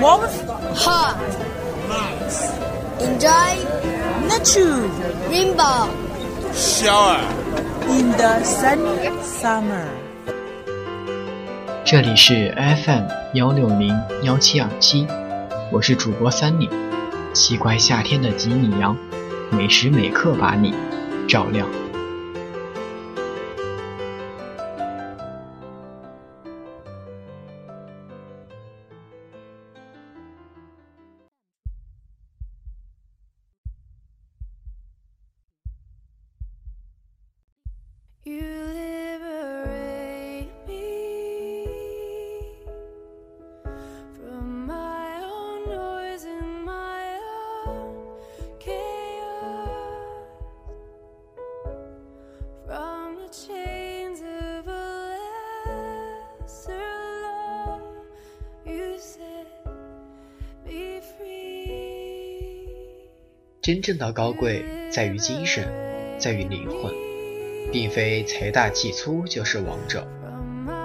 [0.00, 1.16] warmth, hot,
[1.88, 2.50] nice,
[3.00, 3.54] enjoy,
[4.26, 4.88] nature,
[5.30, 5.88] rainbow,
[6.54, 7.20] shower.
[7.90, 9.86] in the sunny summer.
[11.84, 12.54] 这里是
[12.84, 15.06] FM 幺六零幺七二七，
[15.72, 16.68] 我是主播三里，
[17.32, 18.94] 奇怪夏天的吉米阳，
[19.50, 20.74] 每时每刻把你
[21.26, 21.66] 照亮。
[63.68, 65.70] 真正的高贵在于精神，
[66.18, 66.90] 在于灵魂，
[67.70, 70.08] 并非财大气粗就是王者，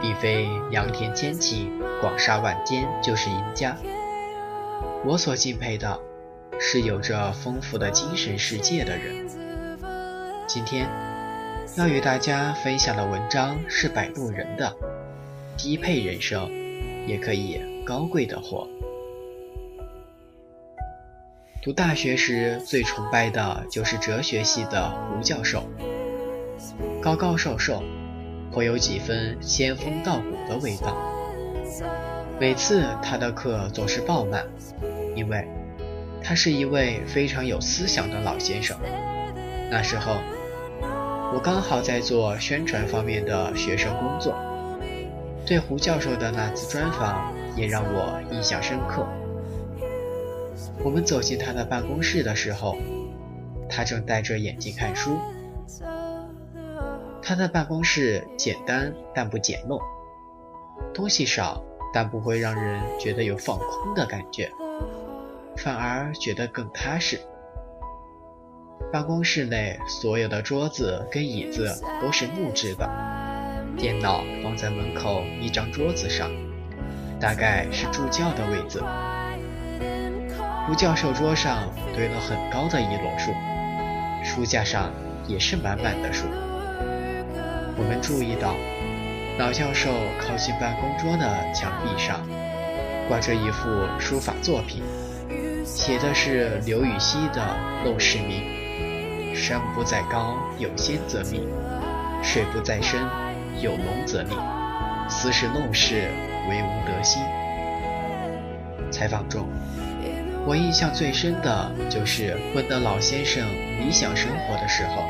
[0.02, 1.70] 并非良田千顷、
[2.02, 3.78] 广厦万间就是赢家。
[5.06, 5.98] 我所敬佩的，
[6.60, 9.30] 是有着丰富的精神世界的人。
[10.46, 10.86] 今天
[11.78, 14.76] 要与大家分享的文章是摆渡人的
[15.64, 16.50] 《低配人生》，
[17.08, 18.68] 也可以高贵的活。
[21.64, 25.64] 读大学时最崇拜的就是哲学系的胡教授，
[27.02, 27.82] 高高瘦瘦，
[28.52, 30.98] 颇有几分仙风道骨的味道。
[32.38, 34.46] 每次他的课总是爆满，
[35.16, 35.48] 因为
[36.22, 38.78] 他是一位非常有思想的老先生。
[39.72, 40.18] 那时候，
[41.34, 44.36] 我刚好在做宣传方面的学生工作，
[45.46, 49.08] 对胡教授的那次专访也让我印象深刻。
[50.84, 52.76] 我们走进他的办公室的时候，
[53.70, 55.18] 他正戴着眼镜看书。
[57.22, 59.82] 他的办公室简单但不简陋，
[60.94, 61.64] 东西少
[61.94, 64.52] 但不会让人觉得有放空的感觉，
[65.56, 67.20] 反而觉得更踏实。
[68.92, 72.86] 办公室内所有的桌子跟椅子都是木质的，
[73.78, 76.30] 电脑放在门口一张桌子上，
[77.20, 78.84] 大概是助教的位子。
[80.70, 83.34] 吴教授桌上堆了很高的一摞书，
[84.24, 84.90] 书架上
[85.28, 86.26] 也是满满的书。
[87.76, 88.56] 我们注意到，
[89.38, 89.92] 老教授
[90.22, 92.22] 靠近办公桌的墙壁上
[93.10, 93.68] 挂着一幅
[94.00, 94.82] 书法作品，
[95.66, 97.42] 写的是刘禹锡的
[97.86, 101.42] 《陋室铭》：“山不在高，有仙则名；
[102.24, 103.02] 水不在深，
[103.60, 104.38] 有龙则灵。
[105.10, 106.08] 斯是陋室，
[106.50, 107.22] 惟吾德馨。”
[108.90, 109.46] 采访中。
[110.46, 113.48] 我印象最深的就是问的老先生
[113.80, 115.04] 理想生活的时候，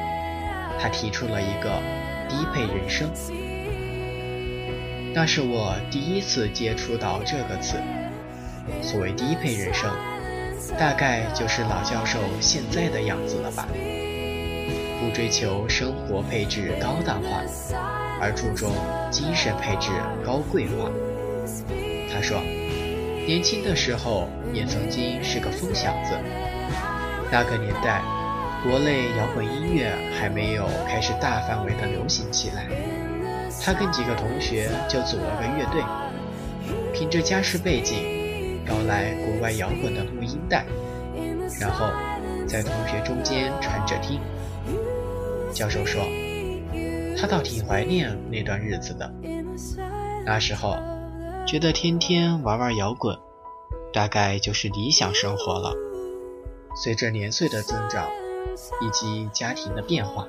[0.79, 1.81] 他提出了一个
[2.29, 3.09] 低配人生。
[5.11, 7.77] 那是我第一次接触到这个词。
[8.81, 9.89] 所谓低配人生，
[10.77, 13.67] 大概就是老教授现在的样子了吧？
[15.01, 17.41] 不追求生活配置高档化，
[18.21, 18.71] 而注重
[19.09, 19.89] 精神配置
[20.23, 20.91] 高贵化。
[22.13, 22.39] 他说。
[23.25, 26.17] 年轻的时候也曾经是个疯小子。
[27.31, 28.01] 那个年代，
[28.63, 32.67] 国内摇滚音乐还没有开始大范围的流行起来，
[33.63, 35.81] 他跟几个同学就组了个乐队，
[36.93, 40.65] 凭着家世背景，搞来国外摇滚的录音带，
[41.59, 41.87] 然后
[42.45, 44.19] 在同学中间传着听。
[45.53, 46.03] 教授说，
[47.17, 49.09] 他倒挺怀念那段日子的，
[50.25, 50.77] 那时候。
[51.45, 53.19] 觉得天天玩玩摇滚，
[53.91, 55.73] 大概就是理想生活了。
[56.75, 58.07] 随着年岁的增长，
[58.81, 60.25] 以及家庭的变化，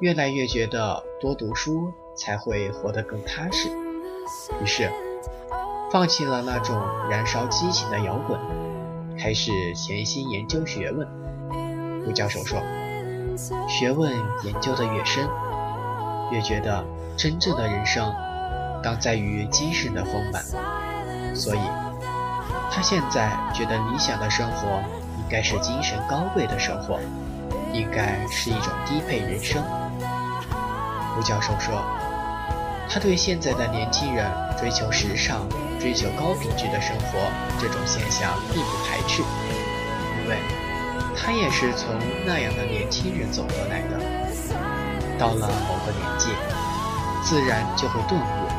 [0.00, 3.68] 越来越觉得多读书才会活得更踏实。
[4.62, 4.90] 于是，
[5.92, 6.80] 放弃了那种
[7.10, 8.40] 燃烧激情的摇滚，
[9.18, 11.06] 开始潜心研究学问。
[12.06, 12.60] 吴教授说
[13.68, 14.10] ：“学问
[14.42, 15.28] 研究的越深，
[16.32, 16.84] 越觉得
[17.16, 18.12] 真正的人生。”
[18.84, 20.44] 当在于精神的丰满，
[21.34, 21.60] 所以，
[22.70, 24.78] 他现在觉得理想的生活
[25.16, 27.00] 应该是精神高贵的生活，
[27.72, 29.64] 应该是一种低配人生。
[31.16, 31.82] 吴教授说，
[32.86, 35.48] 他对现在的年轻人追求时尚、
[35.80, 37.18] 追求高品质的生活
[37.58, 39.22] 这种现象并不排斥，
[40.20, 40.36] 因为
[41.16, 41.88] 他也是从
[42.26, 43.98] 那样的年轻人走过来的。
[45.18, 46.28] 到了某个年纪，
[47.22, 48.53] 自然就会顿悟。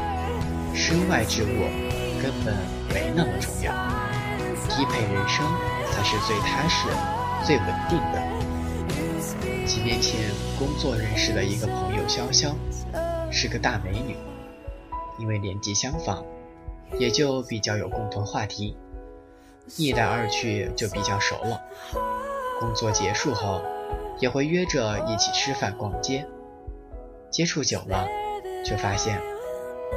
[0.76, 1.48] 身外之物
[2.22, 2.54] 根本
[2.94, 3.74] 没那么重要，
[4.70, 5.46] 低配人生
[5.90, 6.88] 才是最踏实、
[7.46, 9.66] 最稳定的。
[9.66, 10.30] 几年前
[10.60, 12.54] 工作认识的一个朋友潇潇，
[13.32, 14.16] 是个大美女，
[15.18, 16.24] 因为年纪相仿，
[17.00, 18.78] 也就比较有共同话题，
[19.78, 21.62] 一来二去就比较熟了。
[22.60, 23.62] 工作结束后，
[24.20, 26.28] 也会约着一起吃饭、逛街。
[27.32, 28.08] 接触久了，
[28.64, 29.20] 就发现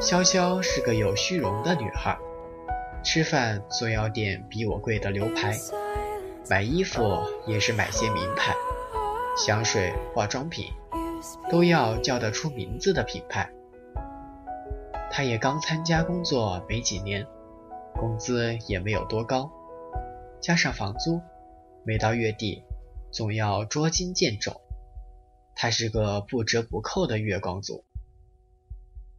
[0.00, 2.16] 潇潇是个有虚荣的女孩。
[3.02, 5.56] 吃饭总要点比我贵的牛排，
[6.50, 7.02] 买衣服
[7.46, 8.54] 也是买些名牌，
[9.36, 10.66] 香水、化妆品
[11.50, 13.50] 都要叫得出名字的品牌。
[15.10, 17.26] 她也刚参加工作没几年，
[17.94, 19.50] 工资也没有多高，
[20.40, 21.20] 加上房租。
[21.84, 22.62] 每到月底，
[23.10, 24.60] 总要捉襟见肘。
[25.56, 27.84] 她是个不折不扣的月光族。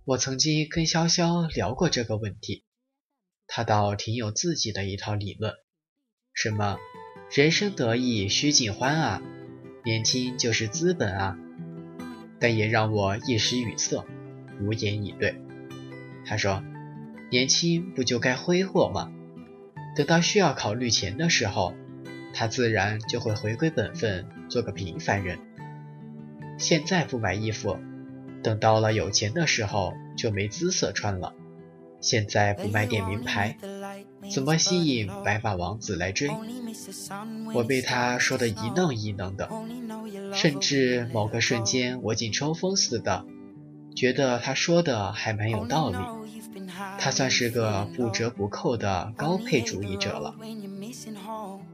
[0.05, 2.63] 我曾经跟潇潇聊过这个问题，
[3.47, 5.53] 他倒挺有自己的一套理论，
[6.33, 6.77] 什么
[7.31, 9.21] 人生得意须尽欢啊，
[9.83, 11.37] 年轻就是资本啊，
[12.39, 14.03] 但也让我一时语塞，
[14.61, 15.39] 无言以对。
[16.25, 16.63] 他说
[17.29, 19.11] ：“年轻不就该挥霍吗？
[19.95, 21.75] 等到需要考虑钱的时候。”
[22.31, 25.39] 他自然就会回归本分，做个平凡人。
[26.59, 27.79] 现在不买衣服，
[28.43, 31.33] 等到了有钱的时候就没姿色穿了。
[32.01, 33.57] 现在不买点名牌，
[34.33, 36.29] 怎么吸引白发王子来追？
[37.53, 39.49] 我被他说的一愣一愣的，
[40.33, 43.25] 甚至某个瞬间我竟抽风似的，
[43.95, 45.97] 觉得他说的还蛮有道理。
[46.97, 50.35] 他算是个不折不扣的高配主义者了。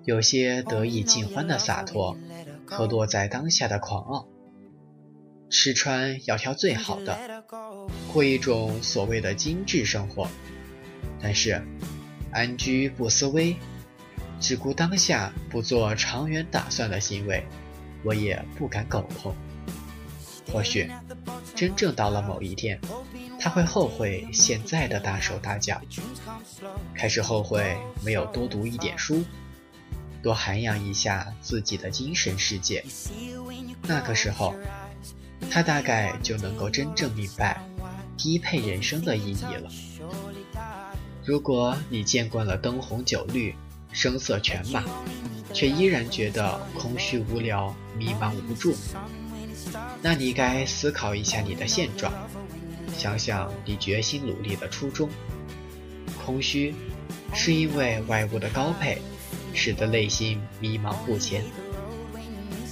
[0.05, 2.17] 有些得意尽欢的洒脱
[2.65, 4.27] 和落在当下的狂傲，
[5.57, 7.17] 吃穿要挑最好的，
[8.11, 10.27] 过一种所谓的精致生活。
[11.21, 11.65] 但是
[12.29, 13.55] 安居不思危，
[14.37, 17.41] 只顾当下不做长远打算的行为，
[18.03, 19.33] 我也不敢苟同。
[20.51, 20.91] 或许
[21.55, 22.77] 真正到了某一天，
[23.39, 25.81] 他会后悔现在的大手大脚，
[26.93, 29.23] 开始后悔没有多读一点书。
[30.21, 32.83] 多涵养一下自己的精神世界，
[33.83, 34.53] 那个时候，
[35.55, 37.57] 他大概就能够真正明白
[38.17, 39.71] 低配人生的意义了。
[41.23, 43.55] 如果你见惯了灯红酒绿、
[43.93, 44.83] 声色犬马，
[45.53, 48.75] 却依然觉得空虚无聊、迷茫无助，
[50.01, 52.11] 那你该思考一下你的现状，
[52.97, 55.09] 想想你决心努力的初衷。
[56.25, 56.75] 空虚，
[57.33, 58.97] 是因为外物的高配。
[59.53, 61.41] 使得内心迷茫不前，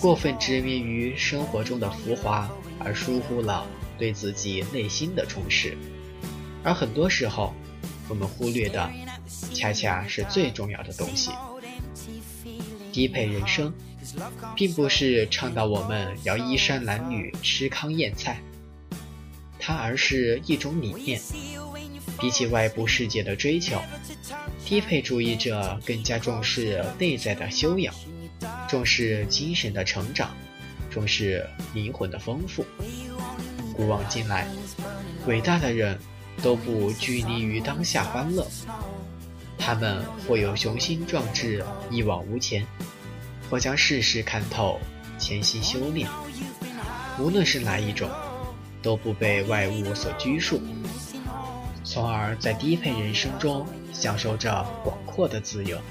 [0.01, 2.51] 过分执迷于生活中的浮华，
[2.85, 5.77] 而疏忽了对自己内心的充实。
[6.63, 7.53] 而很多时候，
[8.07, 8.89] 我们忽略的，
[9.53, 11.31] 恰恰是最重要的东西。
[12.91, 13.74] 低配人生，
[14.56, 18.39] 并不是倡导我们要衣衫褴褛、吃糠咽菜，
[19.57, 21.19] 它而是一种理念。
[22.19, 23.81] 比起外部世界的追求，
[24.63, 27.94] 低配主义者更加重视内在的修养，
[28.69, 30.33] 重视精神的成长，
[30.94, 31.44] 重视
[31.74, 32.63] 灵魂的丰富。
[33.75, 34.48] 古往今来，
[35.25, 35.98] 伟大的人
[36.44, 38.45] 都不拘泥于当下欢乐，
[39.57, 42.64] 他们或有雄心壮志一往无前，
[43.50, 44.80] 或将世事看透
[45.18, 46.07] 潜心修炼。
[47.19, 48.07] 无论是哪一种，
[48.83, 50.62] 都不被外物所拘束。
[51.83, 55.76] 从而在低配人生中享受着广阔的自由。《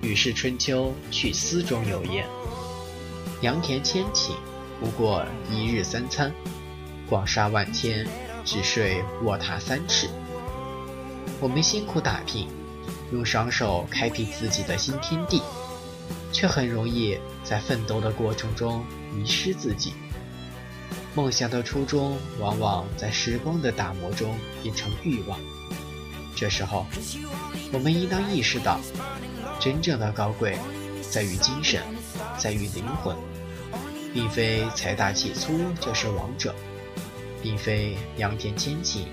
[0.00, 2.26] 吕氏春秋·去思》中有言
[3.40, 4.32] ：“良田千顷，
[4.78, 6.30] 不过一日三餐；
[7.08, 8.06] 广厦万千，
[8.44, 10.08] 只睡卧榻三尺。”
[11.40, 12.48] 我们辛苦打拼，
[13.12, 15.40] 用双手开辟自己的新天地，
[16.32, 19.94] 却很容易在奋斗的过程中迷失自己。
[21.14, 25.38] 梦想的初衷，往往在时光的打磨中变成欲望。
[26.36, 26.86] 这时候，
[27.72, 28.78] 我们应当意识到，
[29.58, 30.58] 真正的高贵
[31.10, 31.82] 在于精神，
[32.38, 33.16] 在于灵魂，
[34.12, 36.54] 并非财大气粗就是王者，
[37.42, 39.04] 并非良田千顷、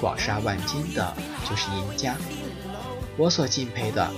[0.00, 1.16] 广厦万间的
[1.48, 2.16] 就是赢家。
[3.16, 4.10] 我所敬佩的，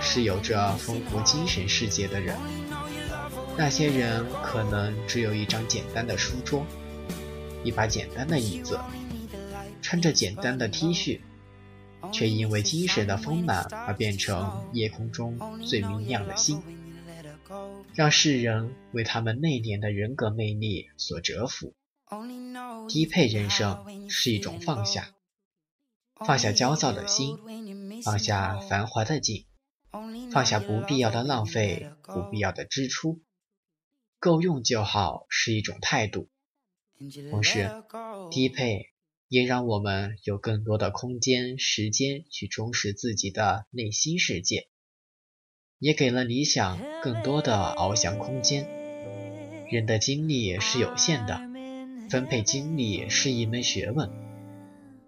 [0.00, 2.36] 是有着丰富精神世界的人。
[3.56, 6.64] 那些人可能只有一张简单的书桌，
[7.64, 8.78] 一把简单的椅子，
[9.82, 11.18] 穿着简单的 T 恤，
[12.12, 16.62] 却因为精神的丰满而变成夜空中最明亮的星，
[17.98, 21.74] 让世人为他们内敛的人格魅力所折服。
[22.88, 25.16] 低配人生是一种放下，
[26.14, 27.36] 放下焦躁的心，
[28.04, 29.46] 放下繁华的景，
[30.30, 33.20] 放下不必要的浪费，不必要的支出，
[34.20, 36.28] 够用就好是一种态度。
[37.32, 37.68] 同时，
[38.30, 38.92] 低配
[39.26, 44.68] 也让我们有更多的空间、时间去充实自己的内心世界，
[45.78, 48.68] 也给了理想更多的翱翔空间。
[49.70, 51.40] 人的精力是有限的，
[52.10, 54.10] 分配精力是一门学问。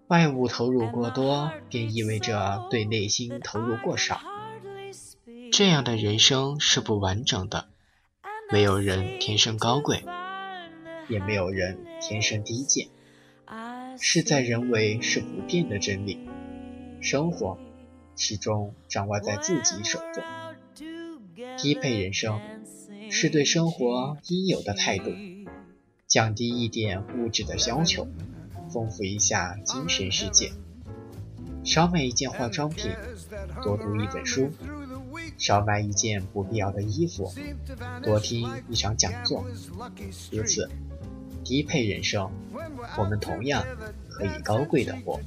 [0.07, 4.21] 外物投入过多，便意味着对内心投入过少。
[5.51, 7.67] 这样的人生是不完整的。
[8.51, 10.03] 没有人天生高贵，
[11.07, 12.87] 也没有人天生低贱。
[13.97, 16.29] 事在人为是不变的真理。
[17.01, 17.57] 生活
[18.15, 20.23] 始终掌握在自己手中。
[21.61, 22.39] 低配人生
[23.11, 25.11] 是对生活应有的态度，
[26.07, 28.07] 降低一点物质的要求。
[28.73, 30.53] 丰富一下精神世界，
[31.63, 32.89] 少买一件化妆品，
[33.61, 34.49] 多读一本书，
[35.37, 37.31] 少买一件不必要的衣服，
[38.01, 39.45] 多听一场讲座。
[40.31, 40.69] 如此，
[41.43, 42.31] 低配人生，
[42.97, 43.63] 我们同样
[44.09, 45.19] 可以高贵的活。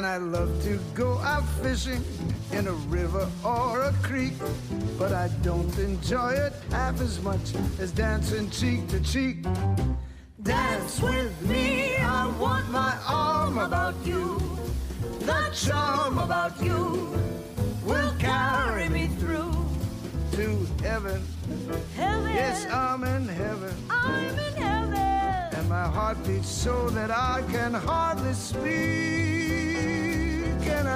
[0.00, 2.02] And I love to go out fishing
[2.52, 4.32] in a river or a creek.
[4.98, 9.44] But I don't enjoy it half as much as dancing cheek to cheek.
[10.42, 14.40] Dance with me, I want my arm about you.
[15.18, 17.14] The charm about you
[17.84, 19.52] will carry me through
[20.32, 21.22] to heaven.
[21.94, 22.34] heaven.
[22.34, 23.74] Yes, I'm in heaven.
[23.90, 24.94] I'm in heaven.
[24.94, 29.49] And my heart beats so that I can hardly speak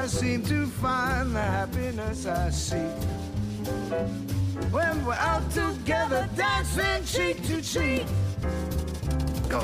[0.05, 2.79] I seem to find the happiness I seek.
[4.71, 8.05] When we're out together, dancing cheek to cheek.
[9.49, 9.63] Go.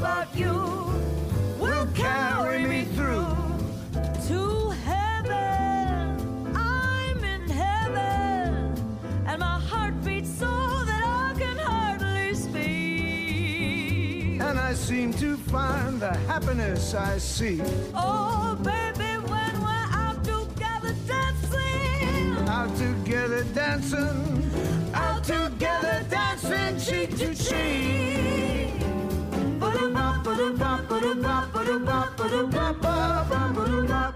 [0.00, 0.54] about you
[1.58, 3.26] will carry me through
[4.26, 6.16] to heaven.
[6.56, 8.72] I'm in heaven,
[9.26, 10.48] and my heart beats so
[10.86, 14.40] that I can hardly speak.
[14.40, 17.60] And I seem to find the happiness I seek.
[17.94, 24.50] Oh, baby, when we're out together dancing, out together dancing,
[24.94, 28.79] out, together, dancing cheek to cheek.
[30.22, 33.30] Bop bop bop bop bop bop bop bop bop bop.
[33.88, 34.09] ba